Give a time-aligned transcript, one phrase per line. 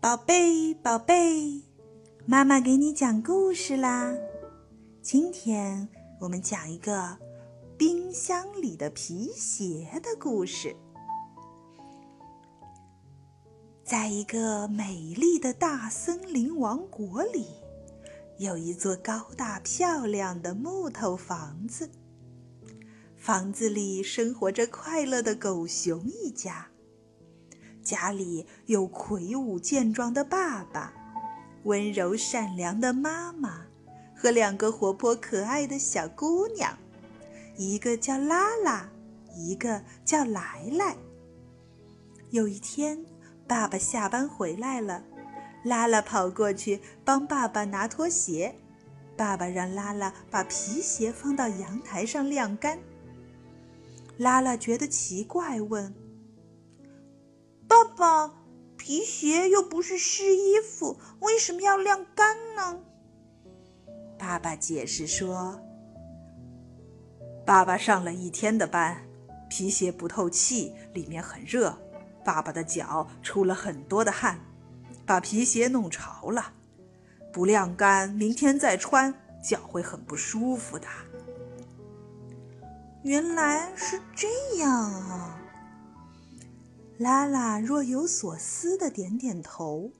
[0.00, 1.60] 宝贝，宝贝，
[2.24, 4.14] 妈妈给你讲故事啦。
[5.02, 5.88] 今天
[6.20, 7.18] 我们讲一个
[7.76, 10.76] 冰箱里的皮鞋的故事。
[13.82, 17.48] 在一个美丽的大森林王国里，
[18.38, 21.90] 有一座高大漂亮的木头房子。
[23.16, 26.68] 房子里生活着快乐的狗熊一家。
[27.82, 30.92] 家里有魁梧健壮的爸爸，
[31.64, 33.66] 温柔善良的妈妈，
[34.14, 36.76] 和两个活泼可爱的小姑娘，
[37.56, 38.88] 一个叫拉拉，
[39.34, 40.96] 一个叫来来。
[42.30, 43.04] 有一天，
[43.46, 45.02] 爸爸下班回来了，
[45.64, 48.54] 拉拉跑过去帮爸爸拿拖鞋，
[49.16, 52.78] 爸爸让拉拉把皮鞋放到阳台上晾干。
[54.18, 55.94] 拉拉觉得奇怪，问。
[57.68, 58.34] 爸爸，
[58.78, 62.80] 皮鞋又不是湿衣服，为什么要晾干呢？
[64.18, 65.60] 爸爸解释说
[67.44, 69.06] ：“爸爸上了一天的班，
[69.50, 71.76] 皮鞋不透气，里面很热，
[72.24, 74.40] 爸爸的脚出了很多的汗，
[75.04, 76.54] 把皮鞋弄潮了。
[77.32, 80.86] 不晾干，明天再穿，脚会很不舒服的。”
[83.04, 85.37] 原来是这样啊。
[86.98, 89.92] 拉拉若有所思的点点头。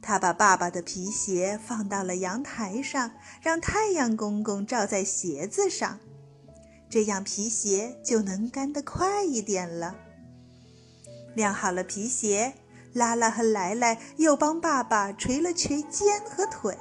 [0.00, 5.98] 他把爸爸的皮鞋放到了阳台上，让太阳公公照在鞋子上，
[6.88, 9.96] 这样皮鞋就能干得快一点了。
[11.34, 12.54] 晾好了皮鞋，
[12.94, 16.76] 拉拉和来来又帮爸爸捶了捶肩和腿，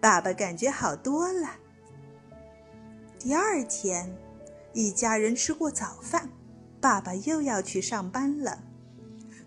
[0.00, 1.50] 爸爸感觉好多了。
[3.18, 4.16] 第二天，
[4.72, 6.28] 一家人吃过早饭。
[6.84, 8.58] 爸爸又要去上班了，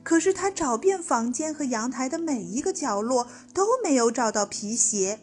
[0.01, 5.19] 可是他找遍房间和阳台的每一个角落都没有找到皮鞋。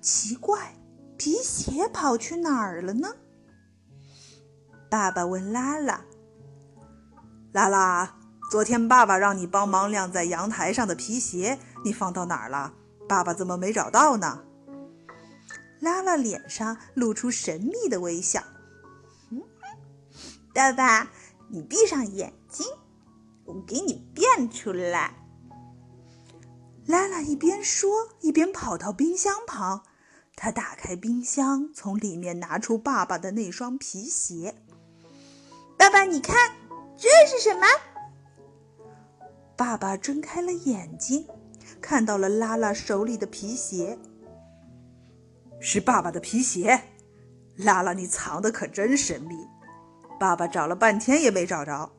[0.00, 0.76] 奇怪，
[1.16, 3.16] 皮鞋跑去哪儿了呢？
[4.88, 6.04] 爸爸问拉拉
[7.50, 8.16] ：“拉拉，
[8.48, 12.74] 昨天爸爸让你帮忙晾在阳台上的皮鞋，你放到哪儿了？
[13.08, 14.44] 爸爸怎么没找到呢？”
[15.82, 18.40] 拉拉脸上露出神秘的微笑
[19.32, 19.42] ：“嗯，
[20.54, 21.10] 爸爸。”
[21.54, 22.66] 你闭上眼睛，
[23.44, 25.14] 我给你变出来。
[26.84, 29.84] 拉拉一边说，一边跑到冰箱旁。
[30.34, 34.56] 他打开冰箱，从里面拿出爸爸的那双皮鞋。
[35.78, 36.56] 爸爸，你看，
[36.96, 37.64] 这是什么？
[39.56, 41.28] 爸爸睁开了眼睛，
[41.80, 43.96] 看到了拉拉手里的皮鞋。
[45.60, 46.82] 是爸爸的皮鞋，
[47.54, 49.36] 拉拉，你藏的可真神秘。
[50.18, 51.92] 爸爸找了半天也没找着。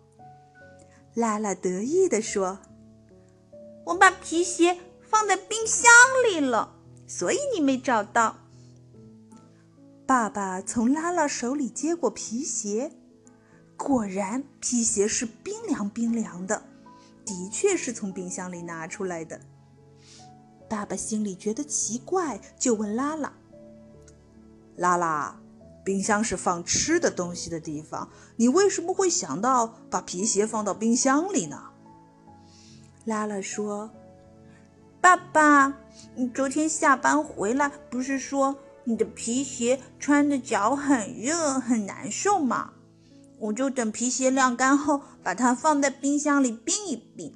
[1.14, 2.60] 拉拉得意地说
[3.86, 5.90] ：“我把皮鞋放在冰箱
[6.28, 6.76] 里了，
[7.08, 8.38] 所以你没找到。”
[10.06, 12.92] 爸爸从拉拉手里接过皮鞋，
[13.78, 16.64] 果然皮鞋是冰凉冰凉的，
[17.26, 19.40] 的确是从冰箱里拿出来的。
[20.68, 23.32] 爸爸心里觉得奇怪，就问拉拉
[24.76, 25.40] ：“拉拉。”
[25.86, 31.62] 冰箱是放吃的东西的地方，你为什么会想到把皮鞋放到冰箱里呢？
[33.06, 33.92] 拉拉说
[35.00, 35.78] ：“爸爸，
[36.16, 42.72] 你昨天下班回来不是说你的皮鞋穿的脚很热很难受吗？
[43.38, 47.32] 我就等皮鞋晾干后，把它放在冰箱里冰一冰，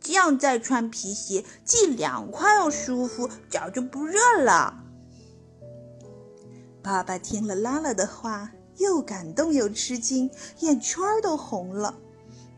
[0.00, 4.80] 这样再穿皮鞋，既凉快又舒服，脚就不热了。”
[6.84, 11.94] 爸爸听了拉拉的话，又感动又吃惊，眼圈都红了。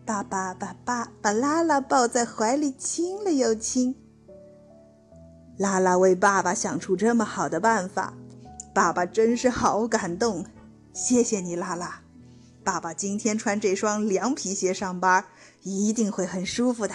[0.05, 3.95] 爸爸把爸把拉拉抱在怀里亲了又亲。
[5.57, 8.15] 拉拉为爸爸想出这么好的办法，
[8.75, 10.45] 爸爸真是好感动。
[10.93, 12.01] 谢谢你，拉拉。
[12.65, 15.25] 爸爸今天穿这双凉皮鞋上班，
[15.63, 16.95] 一定会很舒服的。